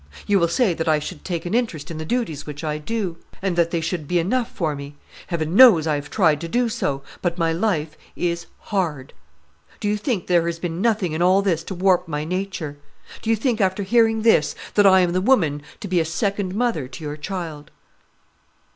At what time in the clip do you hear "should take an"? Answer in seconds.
0.97-1.53